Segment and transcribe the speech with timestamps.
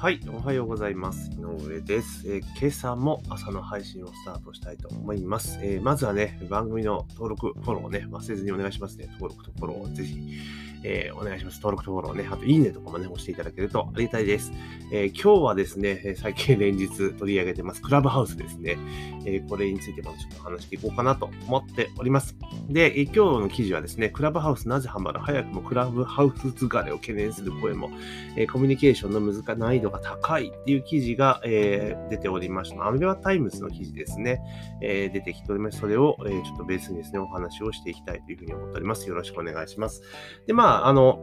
[0.00, 1.30] はい、おはようございます。
[1.32, 5.58] 井上です、えー今朝も朝の配信をスタートしたいと思います。
[5.60, 9.08] えーまずはね、番組の登録、フォローをね、忘れずにお願いしますね。
[9.20, 10.18] 登録とフォローをぜひ、
[10.84, 11.56] えーお願いします。
[11.56, 14.52] 登録とフォローね、あといいねとかもね、押していただけるとありがたいです。
[14.92, 18.78] えー今日はですね、最近連日取り上げてます、クラブハウスですね。
[19.26, 22.36] えーこれについてまたちょっと話していこうかなと思っております。
[22.68, 25.20] で、今日の記事はですね、クラブハウスなぜハマる？
[25.20, 27.90] 早くもクラブハウス疲れを懸念する声も
[28.36, 32.86] えーコミュニケーションの難難易度が高いっていう記事が、えー出ておりました。
[32.86, 34.40] アメリカタイムズの記事ですね、
[34.82, 35.78] えー出てきております。
[35.78, 39.08] それを、えーちょっとベースにですね、お話をしていきたいというふうに思っております。
[39.08, 40.02] よろしくお願いします。
[40.46, 41.20] で、まあ、あの、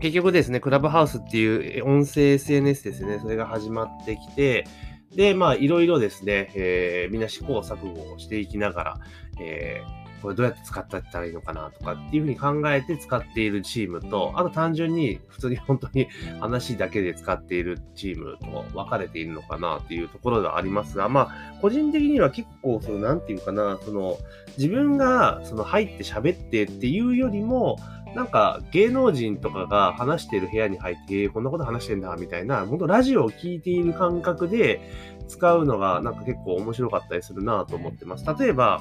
[0.00, 4.66] 結局ですね、クラブハウスっていう音声 SNS ですね、それが始まってきて、
[5.14, 9.00] で、まあ、いろいろですね、えーみんな試行錯誤をしていきながら、
[9.40, 16.06] えーこれどうやって使ってったらいいのかなとかっていうふうに考えて使っているチームと、あと単純に普通に本当に
[16.38, 24.16] 話だけで使っているチームと分かれているのかなっていうところがありますが、まあ、個人的には結構、その、なんていうかな、その、
[24.56, 27.76] 自分が、その、入って喋ってっていうよりも、
[28.14, 34.80] なんか、芸能人とかが話してる部屋に入って、こんなこと話してんだ、みたいな、本当ラジオを聴いている感覚で
[35.28, 38.24] 使うのが、なんか結構面白かったりするなと思ってます。
[38.38, 38.80] 例えば、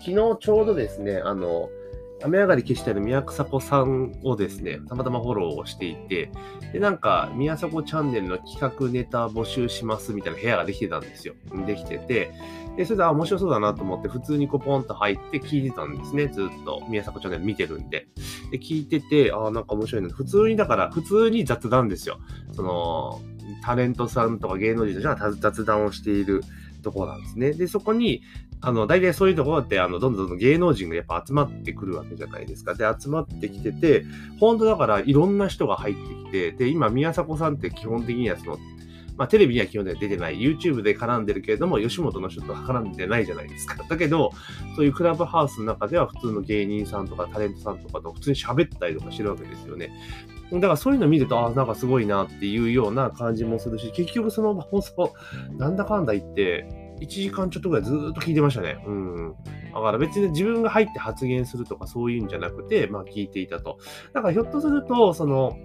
[0.00, 1.68] 昨日ちょうどですね、あの、
[2.24, 6.30] 雨上がり消してある宮迫さんをですね、たまたまフォローをしていて、
[6.72, 11.34] で、なんか、宮迫チャンネルの企画ネタ募集しますみたいな部屋ができてたんですよ。
[11.66, 12.32] できてて、
[12.76, 16.28] で、それで、あ、面白そうだなと思って、普通にこうポンと入って聞いてたんですね。
[16.28, 18.08] ずっと、宮迫チャンネル見てるんで。
[18.50, 20.08] で、聞いてて、あ、なんか面白いな。
[20.08, 22.18] 普通に、だから、普通に雑談ですよ。
[22.52, 23.20] その、
[23.62, 26.42] タレントさんとか芸能人たちが雑談をしている
[26.82, 27.52] ところなんですね。
[27.52, 28.22] で、そこに、
[28.66, 32.74] あの、大体そういうところって、あの、どんどんどん芸能人がやっぱ集まってくるわけじゃないですか。
[32.74, 34.04] で、集まってきてて、
[34.40, 38.58] 本当だからいろんな人が入ってきて、で、今、宮迫さんって基本的にはその、
[39.16, 43.76] まあ、テレビには基本的には出てない、YouTube で絡んでるけれども、吉本の人とは絡んでないじゃないですか。
[43.88, 44.32] だけど、
[44.76, 49.90] そういうクラブハウスの中では普通の芸人さんとかタレントさんとかと普通に喋ったりとかしてるわけですよね。
[50.52, 55.12] だからそういうの見ると、ああなんかすごいなっていうような感じもするし、結局その放送、
[55.58, 58.82] なんだかんだ言って、1時間ちょっとぐらいずっと聞いてましたね。
[58.86, 59.34] うん。
[59.72, 63.78] だから別に自分が入って発言するとかそういうんじゃなくて、まあ聞いていたと。
[64.12, 65.56] だからひょっとすると、その、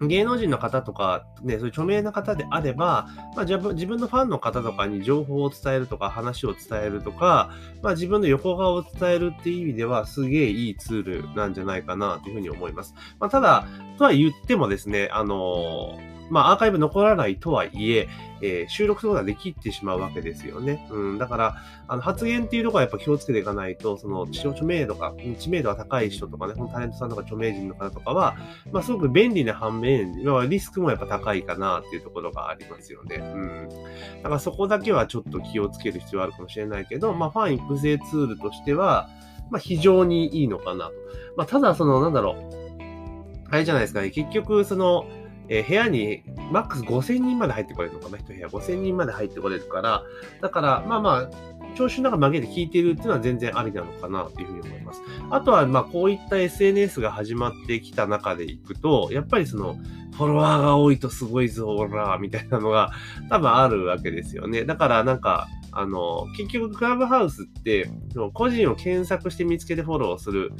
[0.00, 7.50] 芸能人の方とか、ね、そういう著名な方であれば、まあ、自分自分のファンの方とかに情報を伝えるとか、話を伝えるとか、
[7.82, 12.94] まあ、自分の横顔を伝えるっていう意味では、すげえいいツールなんじゃないかなというふうに思います。
[13.18, 18.08] まあ、ただ、とは言ってもですね、あのーまあ、アーカイブ残らないとはいえ、
[18.42, 20.86] えー収録することができてしまうわけですよね。
[20.90, 21.56] うん、だから、
[21.88, 28.36] あの発言っていうところはやっぱ気をつけていかないと、その知著名度が、知名度が高い人とかね、このタレントさんとか著名人の方とかは、
[28.72, 33.16] まあ、すごく便利な反面、まあリスクもやっぱ高いかなっていうところがありますよね。
[33.16, 33.68] うん。
[34.22, 39.08] だからそこだけはちょっと気をつける必要あるかもしれないけど、まあ、ファン育成ツールとしては、
[39.50, 40.92] まあ、非常にいいのかなと。
[41.36, 42.66] まあ、ただ、その、なんだろう。
[43.50, 44.10] あれじゃないですかね。
[44.10, 45.06] 結局、その、
[45.48, 50.02] えー部屋にマックス5000人まで入ってこれるのかな、一部屋5000人まで入ってこれるから、
[50.40, 51.30] だから、まあまあ、
[51.76, 55.02] 聴衆の中紛れて聞いてるっていうのは全然ありなのかなというふうに思います。
[55.30, 59.76] あとは、まあ、こういった SNS が始まってきた中でいくと、やっぱりその、
[60.16, 62.90] フォロワーが多いとすごいぞ、オラーみたいなのが
[63.28, 64.64] 多分あるわけですよね。
[64.64, 67.90] だから、なんか、あの、結局、クラブハウスって、
[68.32, 70.52] 個人を検索して見つけてフォローする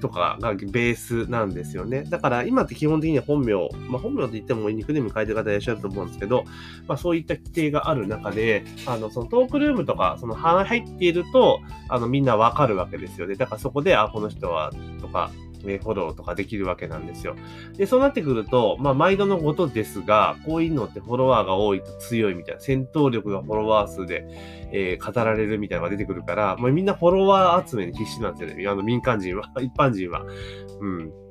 [0.00, 2.04] とかがベースなんですよね。
[2.04, 3.54] だから今って基本的には本名、
[3.88, 6.44] まあ本名って言ってもニックネーム変えてる方いらっしゃると思うんですけど、
[6.86, 13.34] まあそういった規定がある中で、あの、そのトークルームとか、その入っていると、あのみんなわかるわけですよね。
[13.34, 14.70] だからそこで、あ、この人は、
[15.00, 15.30] とか、
[15.64, 17.36] ねフォローとかできるわけなんですよ。
[17.76, 24.26] で、そうなってくると、まあ、毎度のことですが、こういうのってフォロワーが多いと強いみたいな、戦闘力がフォロワー数で、
[24.72, 28.68] えー語られるみたいなのが出てくるから、まあ、みんなフォロワー集めに必死なんですよね。
[28.68, 30.24] あの民間人は、 一般人は。
[30.80, 31.27] うん。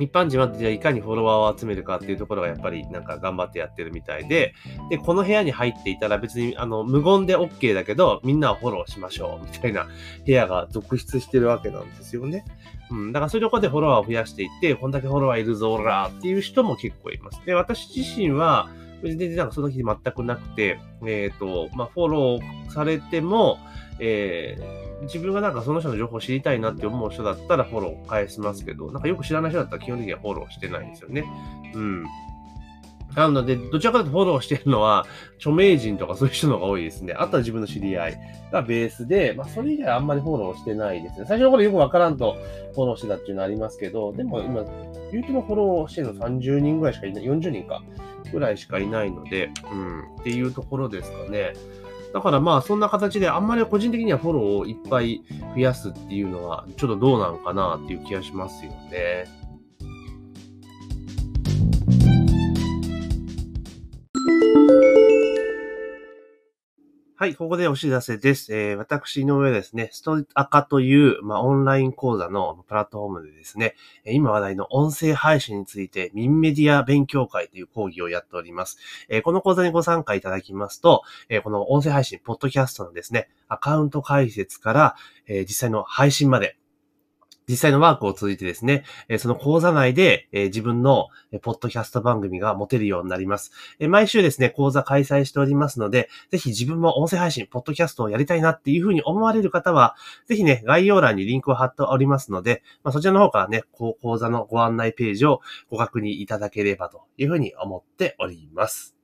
[0.00, 4.54] 一般人はじゃあいかにフォロワーを集めるかっていうところがやっぱりなんか頑張ってやってるみたいで、
[4.88, 9.88] で、この部屋に入っていたら別にあの無言で OK だけど、みんなをフォローしましょうみたいな
[10.24, 12.44] 部屋が続出してるわけなんですよね。
[12.90, 13.12] うん。
[13.12, 17.40] だからそういうところでフォロワーを増やしていって、こんだけフォロワーいるぞーらーっていう人も結構います。
[17.44, 18.70] で、私自身は、
[19.02, 23.58] 全然なんかその日全くなくて、えっ、と、まあ、フォローされても、
[23.98, 31.24] えー自分がなんかその人の情報を知りたいなって思う人だったらフォロー返しますけど、なんかよく知らない人だったら基本的にはフォローしてないんですよね。
[31.74, 32.04] うん。
[33.14, 35.04] なので、どちらかというとフォローしてるのは、
[35.38, 37.12] 著名人とかそういう人の方が多いですね。
[37.14, 38.18] あとは自分の知り合い
[38.52, 41.24] がベースで、まあ、それ以外あんまりフォローしてないですね。
[41.26, 42.36] 最初の頃よくわからんと
[42.74, 44.62] フォローしてたっていうのありますけど、でも今、
[45.12, 47.82] YouTube のフォローしてるの30人ぐらいしかいない、40人か、
[48.32, 51.52] ぐらいしかいないので、うん、っていうところですかね。
[52.12, 55.22] だからまあそんな形であんまり個人的にはフォローをいっぱい
[55.54, 59.39] 増やすっていうのはちょっとどうなのかなっていう気がしますよね。
[67.20, 68.56] はい、ここでお知らせです。
[68.56, 73.74] えー、私の上ですね、ストアカという、まあ、オンライン講座のプラットフォームでですね、
[74.06, 78.78] 今話題の音声配信について、ミンメディア勉強会という講義をやっております。
[79.10, 84.96] えー、この講座にご参加いただきますと、えー、この音声配信、ポッドキャストのですね、アカウント解説から、
[85.26, 86.56] え実際の配信まで、
[87.50, 88.84] 実際のワークを通じてですね、
[89.18, 91.08] その講座内で自分の
[91.42, 93.50] ポッドキャスト番組が持てるようになります。
[93.80, 108.94] 毎週ですね、講座開催しておりますので、ぜひ自分も音声配信、ポッドキャストをやりたいなっていうふうに思われる方は、ぜひね、概要欄にリンクを貼っておりますので、まあ、そちらの方からね、講座のご案内ページをご確認いただければというふうに思っております。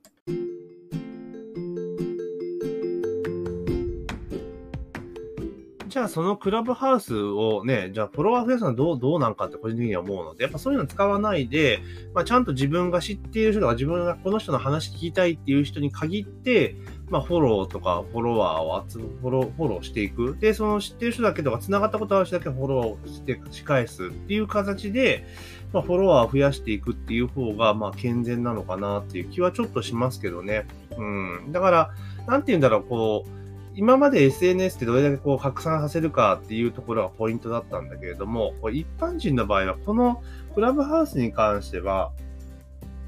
[5.97, 11.81] じゃあそのクラブハウスをね、じゃあフォロワー増やすのはどう、どうなんかって個人的には思うので、やっぱそういうの使わないで、
[12.13, 16.77] まあちゃんと自分が知っている人とか自分がこの人の話聞きたいっていう人に限って、
[17.09, 20.37] まあフォローとかフォロワーを集め、フォロー、フォローしていく。
[20.39, 25.25] で、その知ってる人だけとか繋がったことある人だけフォローして仕返すっていう形で、
[25.73, 30.67] まあフォロワーを増やしていくっていう方が、まあ健全なのかなっていう気はちょっとしますけどね。
[30.99, 31.53] うん。
[31.53, 31.91] だから、
[32.27, 33.46] なんて言うんだろう、こう、
[33.77, 40.23] 今まで SNS ってどれだけこう拡散させるかっていうところがポイントだったんだけれども、これ一般人の場合は、この
[40.55, 42.11] クラブハウスに関しては、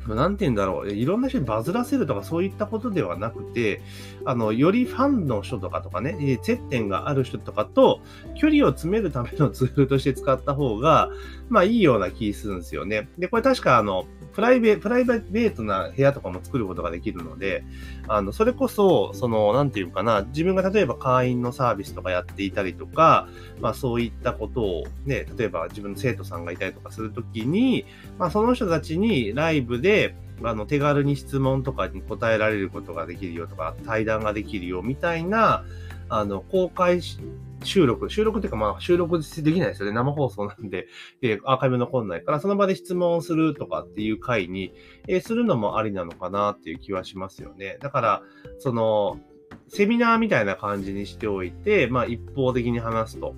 [0.06, 3.80] なんて言うんだろう、いろんな人にバズらせるとかそういったことではなくて、
[4.28, 8.02] あの、よりファンの人とかとかね、接点がある人とかと
[8.34, 11.08] 距離を詰めるためのツールとして使った方が、
[11.48, 13.08] まあいいような気するんですよね。
[13.16, 14.04] で、これ確かあの、
[14.34, 17.64] プライベ、プライベートな部屋とかも作ることができるので、
[18.06, 23.28] あの、それこそ、その、なんていうかな、自分が例えば会員のサービスとかやっていたりとか、
[23.62, 27.86] まあそういったことをね、例えば自分の生徒さんがいたりとかするときに、
[28.18, 35.64] まあその人たちにライブで、あの、手軽に質問とかに答えられることができるよとか、対談ができるよみたいな、
[36.08, 37.00] あの、公開
[37.64, 39.94] 収録、収録っていうかまあ収録できないですよね。
[39.94, 40.86] 生放送なんで、
[41.22, 44.72] えアーカイブ残んないから、その場で質問をするとかっていう回に、
[45.06, 47.78] えー、するのもありなのかなっていう気はしますよね。
[47.80, 48.22] だから、
[48.58, 49.20] その、
[49.68, 53.34] セミナーみたいな感じにしておいて、まあ一方的に話すと。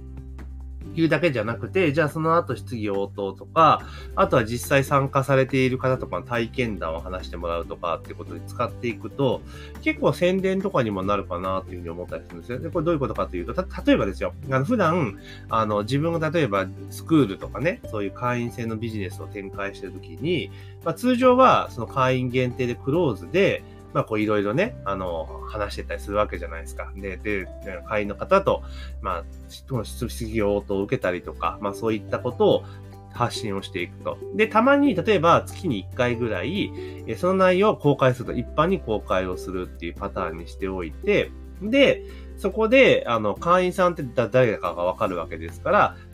[0.94, 3.82] いうだけじゃなくて、じゃあその後質疑応答とか、
[4.16, 9.40] あとは実際参加されている方とかの体験談を話してもらうとかってことで使っていくと、
[9.82, 12.58] 結構宣伝とかにもなるかなっていうふうに思ったりするんですよ。
[12.58, 15.18] で、これどういうことかというと、た、例えばですよ、あの普段、
[15.48, 20.50] あの、自分が例えばスクールとかね、そういう会員制のビジネスを展開してるときに、
[20.84, 26.92] まあ通常はその会員限定でクローズで、まあ、こういろいろね、あの、話してたりするわけじゃないですか。
[26.96, 27.46] で、で、
[27.88, 28.62] 会員の方と、
[29.00, 32.64] まあ、質疑応答を受けたりとか、まあ、そういったことを
[33.12, 34.18] 発信をしていくと。
[34.36, 36.72] で、たまに、例えば月に1回ぐらい、
[37.16, 41.30] その内容を公開すると、一般に公開をするっていうパターンにしておいて、
[41.62, 42.04] で、
[42.40, 45.70] そこで、あの、会員さんって誰かがわかるわけですか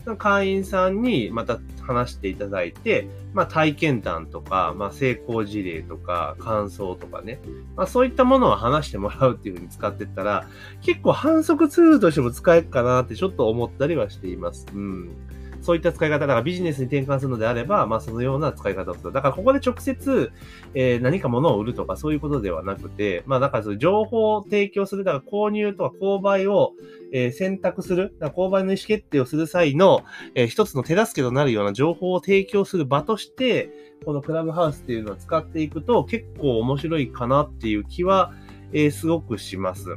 [0.07, 7.39] ら、会員さんにまた話していただいて、まあ、体験談とか、まあ、成功事例とか、感想とかね、
[7.77, 10.49] まあ、そういったものを話してもらうっていうふうに使ってったら、
[10.83, 14.67] 結構反則ツールとしても使えるかなってちょっと思ったりはしています。
[14.75, 15.11] うん。
[15.67, 19.13] そういった使い方、だからビジネスに転換するのであれば、まあそのような使い方をする。
[19.13, 20.31] だからここで直接、
[20.75, 26.71] えー、何か物を売るとかそういうことではなくて、まあだからその情報を提供する、だから購入とか購買を、
[27.13, 30.05] えー、選択する、だから購買の意思決定をする際の、
[30.37, 33.71] えー、一つの手助けとなるような情報を提供する場として、
[34.05, 38.33] このクラブハウスっていうのを使っていくと結構面白いかなっていう気は、
[38.73, 39.89] えー、すごくします。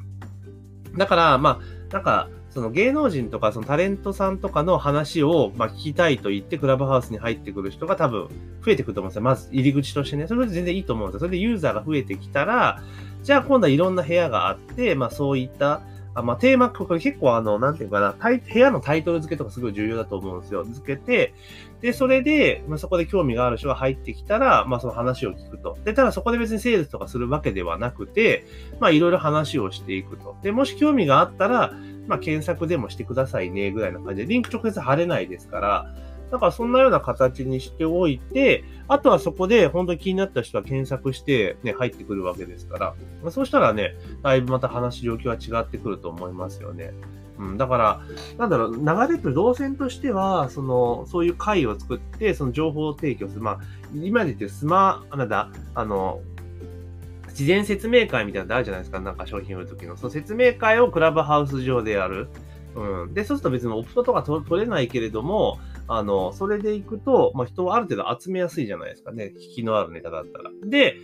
[0.98, 2.28] だから、まあ、なんか、
[2.60, 8.28] その芸能人とかそのタレントさんとかの話を、まあ、聞きたいと言ってクラブハウスに入ってくる人が多分
[8.64, 9.22] 増えてくると思うんですよ。
[9.22, 10.28] まず入り口としてね。
[10.28, 11.20] それで全然いいと思うんですよ。
[11.20, 12.82] それでユーザーが増えてきたら、
[13.24, 15.82] じゃあ今度はいろんな部屋があって、まあそういった、
[16.16, 20.64] あまあ、テーマ、これ結構あの、なんていうかな、部屋のタイトル付けとかすごい重要だと思うんですよ。
[20.64, 21.34] 付けて、
[21.82, 25.78] で、それで、まあ、そこで興味がある人が入ってきたら、まあ、その話を聞くと。
[25.86, 28.46] で、ただそこで別にセールスとかするわけではなくて、
[28.80, 30.36] まあ、いろいろ話をしていくと。
[30.42, 31.74] で、もし興味があったら、
[32.10, 35.96] まあ、検索でもしてくださいね、ぐらいな感じで、リンク直接貼れないですから、
[36.32, 46.94] だからそんなような形にしておいて、あとはそこで本当に気になった人は検索してね、入ってくるわけですからま、そうしたらね、だいぶまた話状況は違ってくると思いますよね。
[47.38, 48.02] うん、だから、
[48.38, 53.42] なんだろう、流れる動線としては、その、そういう会を作って、その情報を提供する。
[53.42, 53.60] まあ、
[53.94, 56.20] 今で言ってスマ、なんだ、あの、
[57.40, 59.00] 事前説明会みたいなのあるじゃないですか。
[59.00, 59.96] なんか商品売るときの。
[59.96, 62.28] その説明会をクラブハウス上でやる。
[62.76, 63.14] うん。
[63.14, 65.58] で、そうすると別にオプトとか取れないけれども、
[65.92, 69.34] あの、それで行くと、まあ、人をある程度集めやすいじゃないですかね。
[69.36, 70.52] 引きのあるネタだったら。
[70.64, 70.98] で、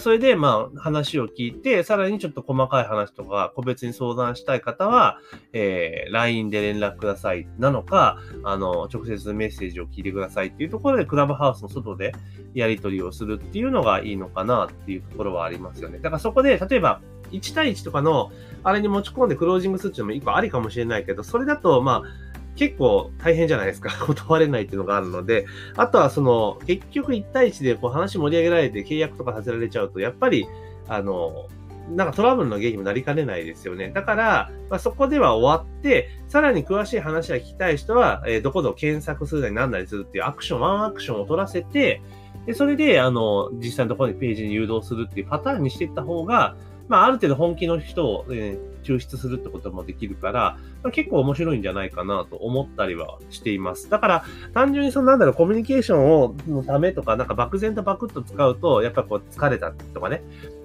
[0.00, 5.20] それで、まあ、話を聞いて、さらにちょっと細かい話とか、個別に相談したい方は、
[5.52, 7.46] えー、LINE で連絡ください。
[7.58, 12.12] なのか、あの、直接メッセージを聞いてくださいっていうところで、クラブハウスの外で
[12.52, 15.98] やり取りをするっていうのがいいのかなっていうところはありますよね。
[15.98, 18.32] だからそこで、例えば、1対1とかの、
[18.64, 23.90] あれに持ち込んでクロージングするっていうのも一個ありかもしれないけど、それだと、まあ、結構大変じゃないですか。
[24.06, 30.46] 断れないっていうのがあるので、あとはその、結局1対1でこう話盛り上げられて契約とかさせられちゃうと、やっぱり、
[30.88, 31.48] あの、
[31.90, 33.90] なんかトラブルの原因にもなりかねないですよね。
[33.90, 42.02] だから、まあ、そこでは終わって、さらに詳しい話が聞きたい人は、えー、どこぞ検索するなり何なりするっていうアクション、ワンアクションを取らせて、
[42.46, 46.56] で、それで、あの、実際のところにページに誘導するっていうパターンにしていった方が、
[46.88, 50.58] まあ、ある程度本気の人を、えー、抽出するってこともできるから、
[50.92, 53.88] 結構面白いんじゃないかなと思ったりはしています。
[53.90, 54.24] だから、
[54.54, 60.22] 単純にそのなんだろう、コミュニケーションを、のためとか、なんか漠然とバクッと使うと、やっぱこう疲れたとかね、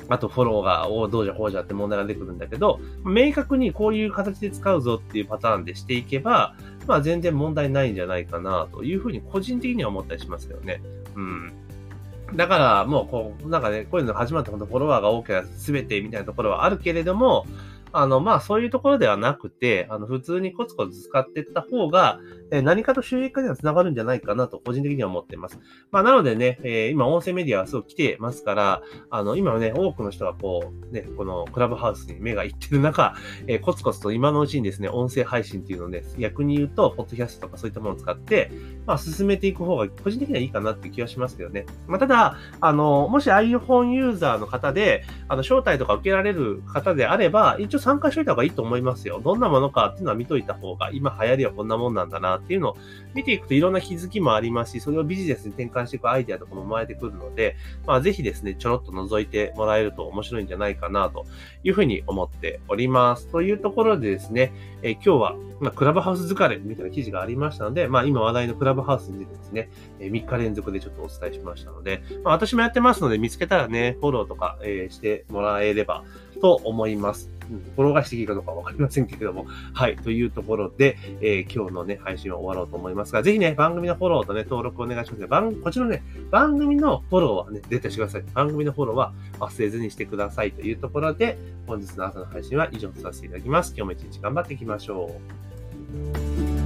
[0.09, 6.55] あとフォローが、おどうじゃこうじゃって問題が出てくるんだけど、明確にこういう形で使うぞっていうパターンでしていけば、
[6.87, 10.81] まあ全然問題ないんじゃないかなというふうに個人的には思ったりしますよね。
[11.15, 11.53] うん。
[12.35, 17.45] だから、もう、こう、なんかね、こういうのが始まった本当フォロワーが多ければ全てみたいなところはあるけれども、
[17.91, 22.19] あの、まあ、そういうところではなくて、あの、普通にコツコツ使っていった方が、
[22.51, 25.59] え何かと収益化には繋がるんじゃないかなと、個人的には思っています。
[25.91, 33.15] まあ、なのでね、えー、今、音声メディアはすごく来てますから、あの、今ね、多くの人がこう、ね、このクラブハウスに目がいってる中、
[33.47, 38.51] えー、コツコツと今のうちにですね、音声配信っていうのをね、逆に言うと、ポッドキャストとかそういったものを使って、
[38.85, 41.65] まあ、進めていく方が、個人的にはいいかなって気はしますけどね。
[41.87, 49.21] まあ、ただ、あの、もし iPhone ユーザーの方で、あの、招待とか受けられる方であれば、一応参加しといた方がいいと思いますよ。
[49.23, 52.77] どんなものかっていうのは見といた方が、今流行りはこんなもんなんだなっていうのを
[53.13, 57.55] 見ていくといろんな気づきもありますし、それをビジネスに転換していくアイデアとかも生まれてくるので、
[57.85, 61.25] まあぜひですね、ちょろっと覗いてもらえると面白いんじゃないかなと
[61.63, 63.27] いうふうに思っております。
[63.27, 69.69] というところでですね、えー、今日は、ま、クラブハウス疲れみたいな記事がありましたので、まあ今話題のクラブハウスにですね、
[69.99, 76.03] え、3日連続でちょっとお伝えしましたので、まあ私もやってますので見つけたらね、フォローとか、え、してもらえれば
[76.41, 77.36] と思います。
[77.75, 79.45] 転がしていいかどうかわかりませんけれども。
[79.73, 79.95] はい。
[79.97, 85.27] というところで、えー、今日のね、配信は終わろうと思いますが、ぜひね、番組のフォローとね、登録お願いします。
[85.27, 88.23] 番、こちらね、番組のフォローはね、絶対してください。
[88.33, 93.73] 番組のフォローは忘れずにしてくださいというところで、本日の朝の配信は以上とさせていただきます。
[93.75, 95.19] 今日も一日頑張っていきましょ
[96.53, 96.56] う。